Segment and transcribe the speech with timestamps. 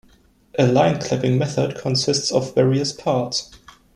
[0.57, 3.51] A line-clipping method consists of various parts.